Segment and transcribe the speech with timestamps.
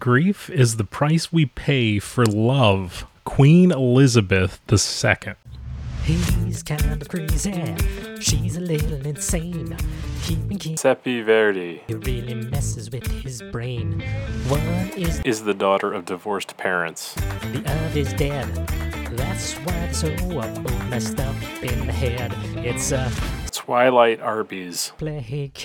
[0.00, 3.04] Grief is the price we pay for love.
[3.24, 5.34] Queen Elizabeth II.
[6.04, 7.74] He's kind of crazy.
[8.18, 9.76] She's a little insane.
[10.22, 10.76] Keeping king.
[10.78, 14.00] Seppi Verdi It really messes with his brain.
[14.48, 14.62] One
[14.96, 17.12] is is the daughter of divorced parents.
[17.52, 18.46] the other's dead.
[19.18, 20.48] That's why it's so uh,
[20.88, 22.32] messed up in the head.
[22.64, 23.12] It's a
[23.52, 24.92] Twilight Arby's.
[24.98, 25.60] playcast.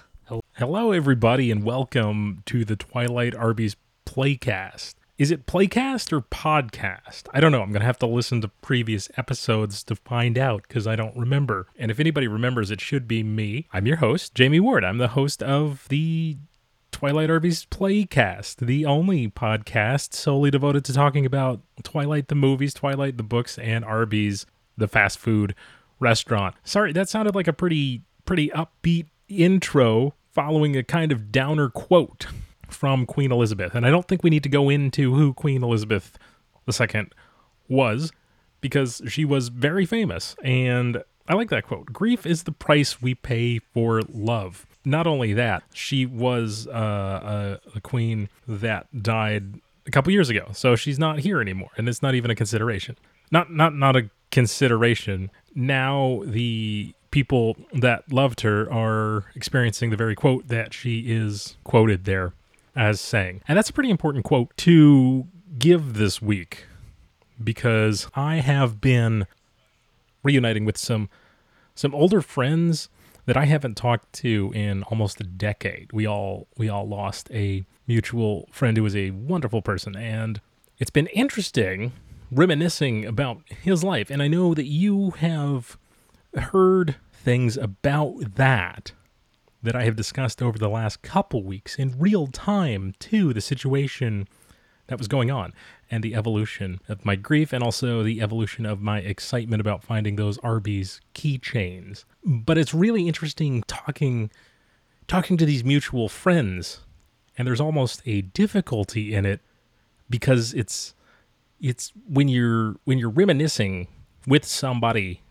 [0.00, 0.13] Oh,
[0.58, 3.74] Hello, everybody, and welcome to the Twilight Arby's
[4.06, 4.94] Playcast.
[5.18, 7.24] Is it Playcast or Podcast?
[7.32, 7.60] I don't know.
[7.60, 11.16] I'm going to have to listen to previous episodes to find out because I don't
[11.16, 11.66] remember.
[11.76, 13.66] And if anybody remembers, it should be me.
[13.72, 14.84] I'm your host, Jamie Ward.
[14.84, 16.36] I'm the host of the
[16.92, 23.16] Twilight Arby's Playcast, the only podcast solely devoted to talking about Twilight the movies, Twilight
[23.16, 24.46] the books, and Arby's
[24.78, 25.56] the fast food
[25.98, 26.54] restaurant.
[26.62, 32.26] Sorry, that sounded like a pretty pretty upbeat intro following a kind of downer quote
[32.68, 33.74] from Queen Elizabeth.
[33.74, 36.18] And I don't think we need to go into who Queen Elizabeth
[36.68, 37.06] II
[37.68, 38.12] was
[38.60, 41.86] because she was very famous and I like that quote.
[41.86, 44.66] Grief is the price we pay for love.
[44.84, 50.50] Not only that, she was uh, a, a queen that died a couple years ago,
[50.52, 52.96] so she's not here anymore, and it's not even a consideration.
[53.30, 55.30] Not not not a consideration.
[55.54, 62.06] Now the people that loved her are experiencing the very quote that she is quoted
[62.06, 62.32] there
[62.74, 65.24] as saying, and that's a pretty important quote to
[65.56, 66.66] give this week
[67.42, 69.28] because I have been
[70.24, 71.08] reuniting with some
[71.76, 72.88] some older friends
[73.26, 75.92] that I haven't talked to in almost a decade.
[75.92, 80.40] We all we all lost a mutual friend who was a wonderful person and
[80.80, 81.92] it's been interesting
[82.32, 85.76] reminiscing about his life and I know that you have
[86.36, 88.92] heard things about that
[89.62, 94.28] that I have discussed over the last couple weeks in real time too the situation
[94.88, 95.54] that was going on
[95.90, 100.16] and the evolution of my grief and also the evolution of my excitement about finding
[100.16, 102.04] those Arby's keychains.
[102.22, 104.30] But it's really interesting talking
[105.06, 106.80] talking to these mutual friends
[107.36, 109.40] and there's almost a difficulty in it
[110.10, 110.94] because it's
[111.58, 113.88] it's when you're when you're reminiscing
[114.26, 115.22] with somebody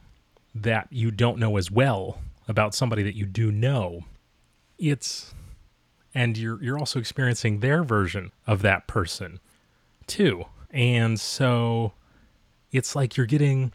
[0.56, 4.04] that you don't know as well about somebody that you do know
[4.78, 5.34] it's
[6.14, 9.40] and you're you're also experiencing their version of that person
[10.08, 10.46] too.
[10.72, 11.94] And so
[12.72, 13.74] it's like you're getting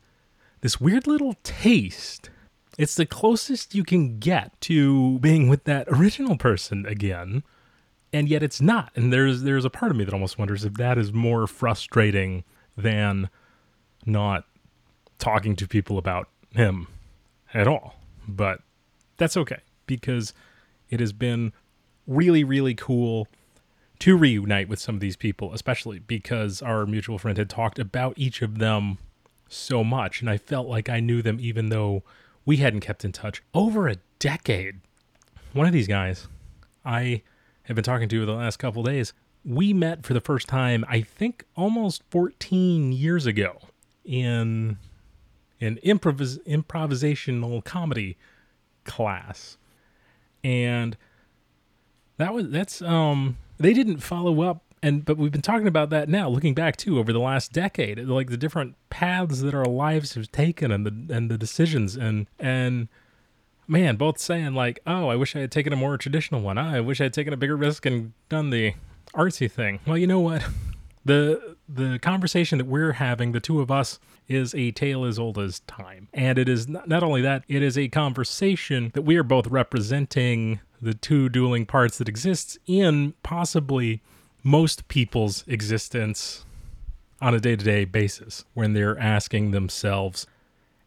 [0.61, 2.31] this weird little taste.
[2.77, 7.43] It's the closest you can get to being with that original person again.
[8.12, 8.93] And yet it's not.
[8.95, 12.45] And there's there's a part of me that almost wonders if that is more frustrating
[12.77, 13.28] than
[14.06, 14.45] not
[15.19, 16.88] talking to people about him
[17.54, 17.97] at all.
[18.26, 18.60] But
[19.16, 20.34] that's okay because
[20.91, 21.53] it has been
[22.06, 23.28] really, really cool
[24.00, 28.14] to reunite with some of these people, especially because our mutual friend had talked about
[28.16, 28.98] each of them
[29.48, 30.20] so much.
[30.20, 32.03] And I felt like I knew them even though
[32.44, 34.80] we hadn't kept in touch over a decade.
[35.53, 36.28] One of these guys
[36.84, 37.22] I
[37.65, 39.12] have been talking to the last couple days,
[39.44, 43.59] we met for the first time, I think almost 14 years ago
[44.04, 44.78] in
[45.61, 48.17] an improvis- improvisational comedy
[48.85, 49.57] class.
[50.45, 50.97] And
[52.19, 56.09] that was that's um they didn't follow up and but we've been talking about that
[56.09, 60.15] now looking back too over the last decade like the different paths that our lives
[60.15, 62.89] have taken and the and the decisions and and
[63.67, 66.59] man both saying like oh i wish i had taken a more traditional one.
[66.59, 68.75] I wish i had taken a bigger risk and done the
[69.15, 69.81] artsy thing.
[69.87, 70.45] Well you know what?
[71.05, 75.39] The the conversation that we're having the two of us is a tale as old
[75.39, 76.09] as time.
[76.15, 79.47] And it is not, not only that it is a conversation that we are both
[79.49, 84.01] representing the two dueling parts that exists in possibly
[84.43, 86.45] most people's existence
[87.21, 90.27] on a day-to-day basis when they're asking themselves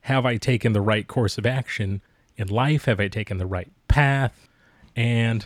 [0.06, 2.02] have i taken the right course of action
[2.38, 2.86] in life?
[2.86, 4.48] Have i taken the right path?
[4.96, 5.46] And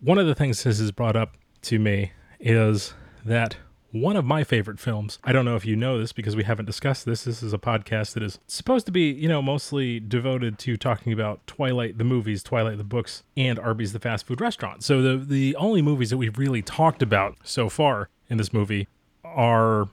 [0.00, 2.92] one of the things this has brought up to me is
[3.24, 3.56] that
[4.00, 5.18] one of my favorite films.
[5.24, 7.24] I don't know if you know this because we haven't discussed this.
[7.24, 11.12] This is a podcast that is supposed to be, you know, mostly devoted to talking
[11.12, 14.84] about Twilight the movies, Twilight the books, and Arby's the fast food restaurant.
[14.84, 18.88] So the the only movies that we've really talked about so far in this movie
[19.24, 19.88] are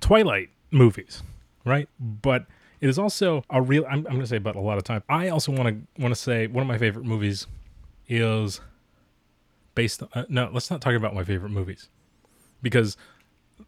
[0.00, 1.22] Twilight movies,
[1.64, 1.88] right?
[1.98, 2.46] But
[2.80, 5.02] it is also a real I'm, I'm going to say about a lot of time.
[5.08, 7.46] I also want to want to say one of my favorite movies
[8.08, 8.60] is
[9.74, 11.88] based on, uh, no, let's not talk about my favorite movies
[12.62, 12.96] because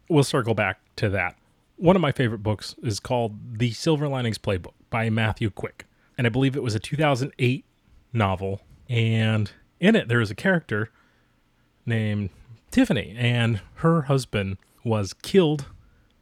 [0.09, 1.35] we'll circle back to that.
[1.77, 5.85] One of my favorite books is called The Silver Linings Playbook by Matthew Quick.
[6.17, 7.65] And I believe it was a 2008
[8.13, 8.61] novel.
[8.87, 10.89] And in it, there is a character
[11.85, 12.29] named
[12.71, 15.65] Tiffany, and her husband was killed.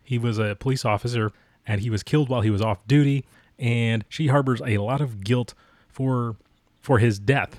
[0.04, 1.32] He was a police officer,
[1.66, 3.26] and he was killed while he was off duty.
[3.60, 5.54] And she harbors a lot of guilt
[5.88, 6.36] for
[6.82, 7.56] for his death.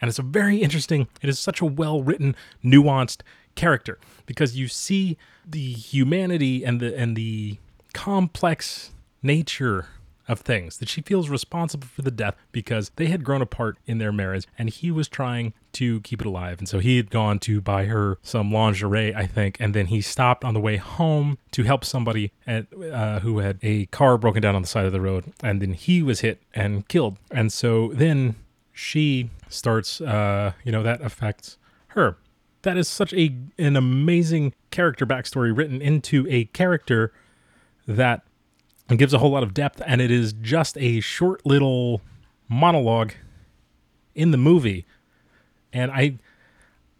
[0.00, 1.08] And it's a very interesting.
[1.20, 3.22] It is such a well written, nuanced
[3.58, 7.58] character because you see the humanity and the and the
[7.92, 9.86] complex nature
[10.28, 13.98] of things that she feels responsible for the death because they had grown apart in
[13.98, 16.58] their marriage and he was trying to keep it alive.
[16.58, 20.00] And so he had gone to buy her some lingerie i think and then he
[20.00, 24.42] stopped on the way home to help somebody at, uh, who had a car broken
[24.42, 25.32] down on the side of the road.
[25.42, 27.16] And then he was hit and killed.
[27.30, 28.36] And so then
[28.72, 31.56] she starts uh, you know that affects
[31.88, 32.18] her
[32.68, 37.14] that is such a an amazing character backstory written into a character
[37.86, 38.22] that
[38.94, 42.02] gives a whole lot of depth and it is just a short little
[42.46, 43.12] monologue
[44.14, 44.84] in the movie.
[45.72, 46.18] And i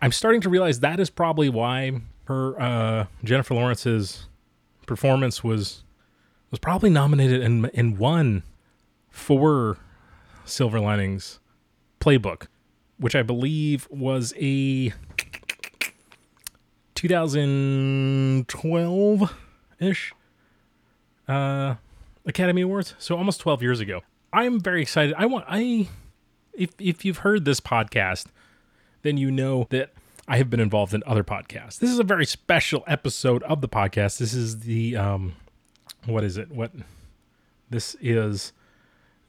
[0.00, 4.26] i'm starting to realize that is probably why her uh, jennifer lawrence's
[4.86, 5.82] performance was
[6.50, 8.42] was probably nominated and and won
[9.10, 9.76] for
[10.44, 11.40] silver linings
[12.00, 12.46] playbook
[12.98, 14.92] which i believe was a
[16.98, 19.34] 2012
[19.78, 20.12] ish
[21.28, 21.76] uh,
[22.26, 22.96] Academy Awards.
[22.98, 24.00] So almost 12 years ago.
[24.32, 25.14] I'm very excited.
[25.16, 25.86] I want I
[26.52, 28.26] if if you've heard this podcast,
[29.02, 29.92] then you know that
[30.26, 31.78] I have been involved in other podcasts.
[31.78, 34.18] This is a very special episode of the podcast.
[34.18, 35.36] This is the um
[36.04, 36.50] what is it?
[36.50, 36.72] What
[37.70, 38.52] this is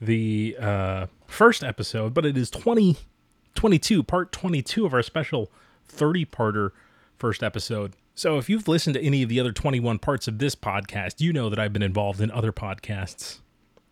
[0.02, 5.52] the uh first episode, but it is 2022, part 22 of our special
[5.88, 6.72] 30-parter
[7.20, 7.94] first episode.
[8.16, 11.32] So if you've listened to any of the other 21 parts of this podcast, you
[11.32, 13.40] know that I've been involved in other podcasts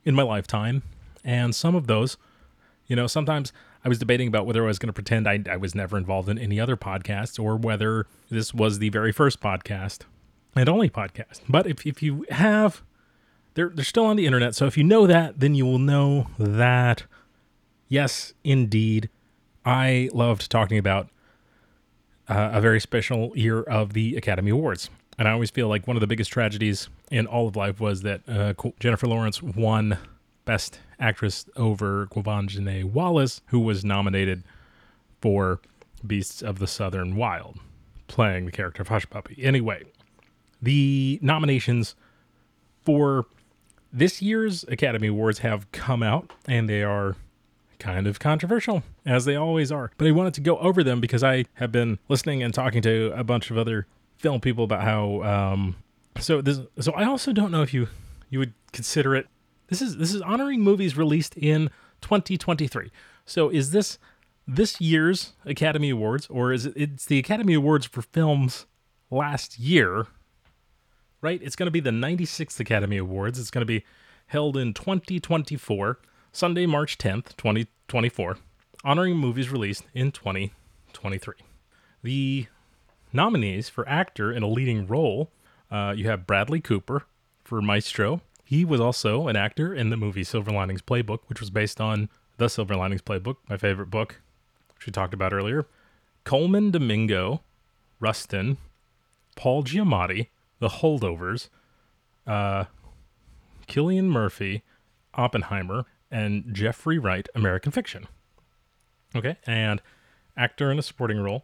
[0.03, 0.83] in my lifetime.
[1.23, 2.17] And some of those,
[2.87, 3.51] you know, sometimes
[3.85, 6.29] I was debating about whether I was going to pretend I, I was never involved
[6.29, 9.99] in any other podcasts or whether this was the very first podcast
[10.55, 11.41] and only podcast.
[11.47, 12.81] But if, if you have,
[13.53, 14.55] they're, they're still on the internet.
[14.55, 17.03] So if you know that, then you will know that,
[17.87, 19.09] yes, indeed,
[19.65, 21.09] I loved talking about
[22.29, 24.89] uh, a very special year of the Academy Awards.
[25.17, 28.01] And I always feel like one of the biggest tragedies in all of life was
[28.03, 29.97] that uh, Jennifer Lawrence won
[30.45, 34.43] Best Actress over Quvenzhané Wallis, who was nominated
[35.21, 35.59] for
[36.05, 37.59] Beasts of the Southern Wild,
[38.07, 39.37] playing the character of Hush Puppy.
[39.41, 39.83] Anyway,
[40.61, 41.95] the nominations
[42.85, 43.25] for
[43.91, 47.15] this year's Academy Awards have come out, and they are
[47.79, 49.91] kind of controversial, as they always are.
[49.97, 53.13] But I wanted to go over them because I have been listening and talking to
[53.15, 53.87] a bunch of other
[54.17, 55.23] film people about how.
[55.23, 55.75] Um,
[56.19, 57.87] so this, so I also don't know if you
[58.29, 59.27] you would consider it.
[59.67, 61.69] This is this is honoring movies released in
[62.01, 62.91] 2023.
[63.25, 63.99] So is this
[64.47, 66.73] this year's Academy Awards, or is it?
[66.75, 68.65] It's the Academy Awards for films
[69.09, 70.07] last year,
[71.21, 71.41] right?
[71.43, 73.39] It's going to be the 96th Academy Awards.
[73.39, 73.83] It's going to be
[74.27, 75.99] held in 2024.
[76.37, 78.37] Sunday, March 10th, 2024,
[78.83, 81.33] honoring movies released in 2023.
[82.03, 82.45] The
[83.11, 85.31] nominees for actor in a leading role
[85.71, 87.07] uh, you have Bradley Cooper
[87.43, 88.21] for Maestro.
[88.45, 92.07] He was also an actor in the movie Silver Linings Playbook, which was based on
[92.37, 94.21] The Silver Linings Playbook, my favorite book,
[94.75, 95.65] which we talked about earlier.
[96.23, 97.41] Colman Domingo,
[97.99, 98.59] Rustin,
[99.35, 100.27] Paul Giamatti,
[100.59, 101.49] The Holdovers,
[102.27, 102.65] uh,
[103.67, 104.61] Cillian Murphy,
[105.15, 108.07] Oppenheimer, and Jeffrey Wright, American Fiction.
[109.15, 109.81] Okay, and
[110.35, 111.43] actor in a supporting role.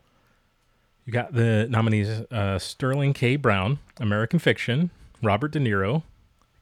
[1.05, 3.35] You got the nominees uh, Sterling K.
[3.35, 4.89] Brown, American Fiction,
[5.21, 6.03] Robert De Niro,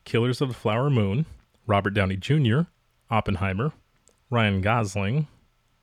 [0.03, 1.25] Killers of the Flower Moon,
[1.67, 2.62] Robert Downey Jr.,
[3.10, 3.72] Oppenheimer,
[4.29, 5.27] Ryan Gosling,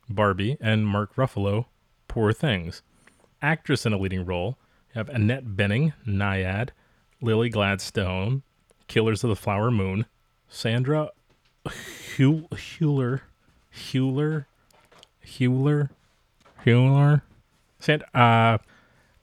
[0.09, 1.65] Barbie, and Mark Ruffalo,
[2.07, 2.81] Poor Things.
[3.41, 4.57] Actress in a leading role,
[4.93, 6.69] you have Annette Bening, Nyad,
[7.21, 8.43] Lily Gladstone,
[8.87, 10.05] Killers of the Flower Moon,
[10.49, 11.11] Sandra
[11.69, 13.21] Hewler,
[13.71, 14.45] Hewler,
[15.25, 15.89] Hewler,
[16.65, 17.21] Hewler.
[17.79, 18.57] Said, uh,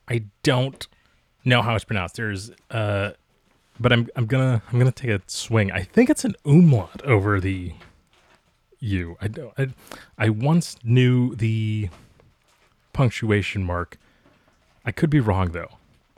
[0.09, 0.87] I don't
[1.45, 2.17] know how it's pronounced.
[2.17, 3.11] There's, uh,
[3.79, 5.71] but I'm I'm gonna I'm gonna take a swing.
[5.71, 7.73] I think it's an umlaut over the
[8.81, 9.17] U.
[9.21, 9.29] I.
[9.59, 9.69] I,
[10.19, 11.91] I once knew the
[12.93, 13.99] punctuation mark.
[14.85, 15.73] I could be wrong though.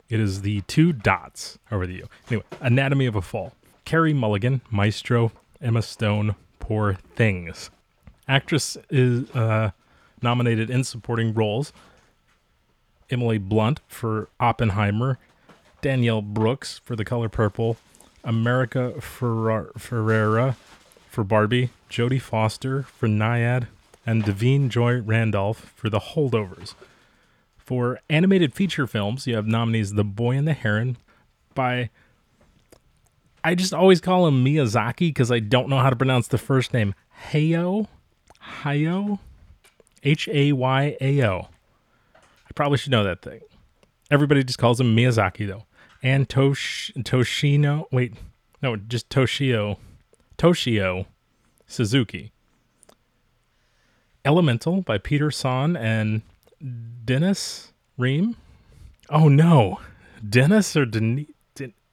[0.07, 2.09] It is the two dots over the U.
[2.29, 3.53] Anyway, Anatomy of a Fall.
[3.85, 7.69] Carey Mulligan, Maestro, Emma Stone, Poor Things.
[8.27, 9.71] Actress is uh,
[10.21, 11.73] nominated in supporting roles
[13.09, 15.17] Emily Blunt for Oppenheimer,
[15.81, 17.77] Danielle Brooks for The Color Purple,
[18.23, 20.55] America Ferrera
[21.09, 23.67] for Barbie, Jodie Foster for Nyad,
[24.05, 26.75] and Da'Vine Joy Randolph for The Holdovers.
[27.57, 30.97] For animated feature films, you have nominees The Boy and the Heron
[31.53, 31.89] by
[33.43, 36.73] I just always call him Miyazaki because I don't know how to pronounce the first
[36.73, 36.93] name.
[37.31, 37.87] Hayao?
[38.63, 39.19] Hayao?
[40.03, 41.47] H A Y A O.
[42.15, 43.41] I probably should know that thing.
[44.11, 45.65] Everybody just calls him Miyazaki though.
[46.01, 48.13] And Tosh Toshino wait,
[48.61, 49.77] no, just Toshio.
[50.37, 51.05] Toshio
[51.67, 52.31] Suzuki.
[54.25, 56.21] Elemental by Peter Sohn and
[57.05, 58.35] Dennis Ream.
[59.09, 59.79] Oh no.
[60.27, 61.27] Dennis or Denise?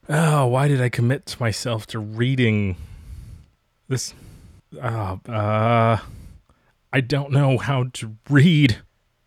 [0.08, 2.76] Oh, why did I commit myself to reading
[3.88, 4.14] this?
[4.80, 5.98] Uh, uh,
[6.92, 8.78] I don't know how to read.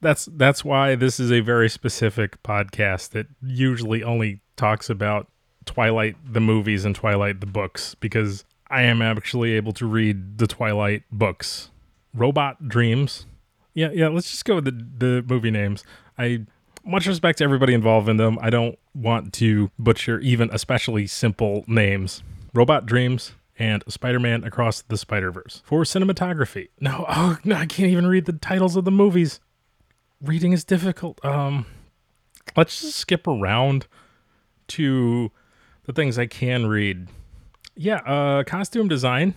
[0.02, 5.28] That's that's why this is a very specific podcast that usually only talks about
[5.66, 10.48] Twilight the movies and Twilight the books because I am actually able to read the
[10.48, 11.70] Twilight books.
[12.14, 13.26] Robot Dreams.
[13.74, 15.84] Yeah, yeah, let's just go with the the movie names.
[16.18, 16.46] I
[16.90, 18.38] much respect to everybody involved in them.
[18.42, 22.24] I don't want to butcher even especially simple names.
[22.54, 25.62] Robot Dreams and Spider-Man Across the Spider-Verse.
[25.66, 26.70] For cinematography.
[26.80, 29.40] No, oh, no, I can't even read the titles of the movies.
[30.22, 31.24] Reading is difficult.
[31.24, 31.66] Um
[32.58, 33.88] let's just skip around
[34.70, 35.32] to
[35.86, 37.08] the things I can read.
[37.76, 39.36] Yeah, uh costume design.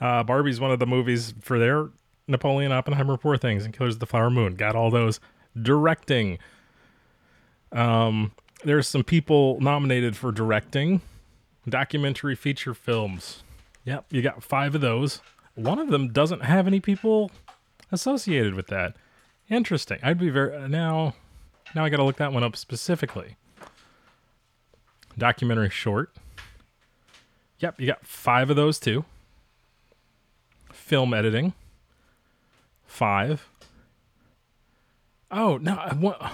[0.00, 1.90] Uh Barbie's one of the movies for their
[2.28, 4.54] Napoleon Oppenheimer Poor Things and Killers of the Flower Moon.
[4.56, 5.20] Got all those
[5.60, 6.38] directing.
[7.72, 8.32] Um,
[8.64, 11.00] there's some people nominated for directing
[11.68, 13.42] documentary feature films.
[13.84, 15.20] Yep, you got five of those.
[15.54, 17.30] One of them doesn't have any people
[17.92, 18.94] associated with that.
[19.48, 19.98] Interesting.
[20.02, 21.14] I'd be very now.
[21.74, 23.36] Now I got to look that one up specifically.
[25.16, 26.14] Documentary short.
[27.60, 29.04] Yep, you got five of those too.
[30.72, 31.54] Film editing.
[32.86, 33.48] Five.
[35.30, 35.72] Oh no!
[35.72, 36.30] I.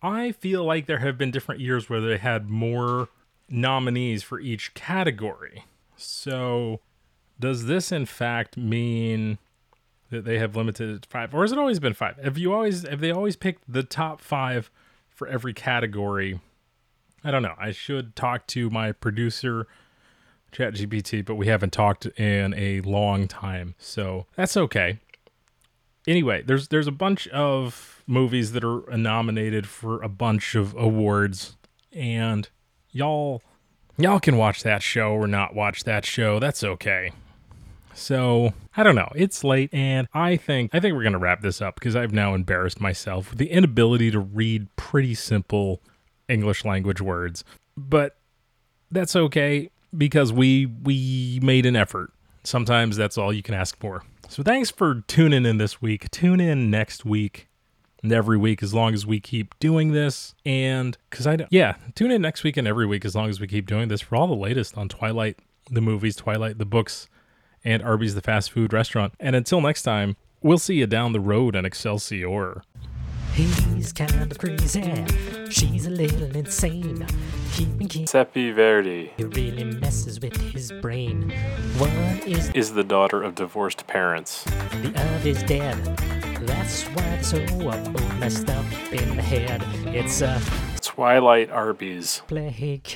[0.00, 3.08] I feel like there have been different years where they had more
[3.48, 5.64] nominees for each category.
[5.96, 6.80] So,
[7.40, 9.38] does this in fact mean
[10.10, 12.16] that they have limited it to five, or has it always been five?
[12.18, 14.70] Have you always have they always picked the top five
[15.10, 16.40] for every category?
[17.24, 17.56] I don't know.
[17.58, 19.66] I should talk to my producer,
[20.52, 25.00] ChatGPT, but we haven't talked in a long time, so that's okay
[26.08, 31.56] anyway, there's there's a bunch of movies that are nominated for a bunch of awards,
[31.92, 32.48] and
[32.90, 33.42] y'all
[33.96, 36.40] y'all can watch that show or not watch that show.
[36.40, 37.12] That's okay.
[37.94, 39.10] So I don't know.
[39.14, 42.34] It's late, and I think I think we're gonna wrap this up because I've now
[42.34, 45.80] embarrassed myself with the inability to read pretty simple
[46.28, 47.44] English language words.
[47.76, 48.16] But
[48.90, 52.12] that's okay because we we made an effort.
[52.44, 54.02] Sometimes that's all you can ask for.
[54.30, 56.10] So thanks for tuning in this week.
[56.10, 57.48] Tune in next week
[58.02, 60.34] and every week as long as we keep doing this.
[60.44, 63.46] And because I yeah, tune in next week and every week as long as we
[63.46, 65.38] keep doing this for all the latest on Twilight,
[65.70, 67.08] the movies, Twilight, the books,
[67.64, 69.14] and Arby's, the fast food restaurant.
[69.18, 72.62] And until next time, we'll see you down the road in Excelsior.
[73.38, 74.82] He's kind of crazy.
[75.48, 77.06] She's a little insane.
[77.52, 78.10] Keeping kids.
[78.10, 81.30] Seppi Verdi It really messes with his brain.
[81.78, 84.42] One is is the daughter of divorced parents.
[84.82, 85.76] the other's dead.
[86.48, 87.38] That's why it's so
[88.18, 89.62] messed up in the head.
[89.94, 90.40] It's a
[90.80, 92.22] Twilight Arby's.
[92.26, 92.88] playcast.